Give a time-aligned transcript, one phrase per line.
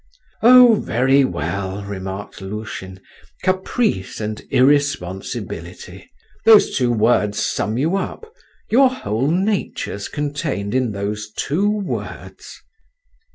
[0.41, 2.99] "Oh, very well," remarked Lushin,
[3.43, 6.09] "caprice and irresponsibility….
[6.43, 8.25] Those two words sum you up;
[8.71, 12.63] your whole nature's contained in those two words."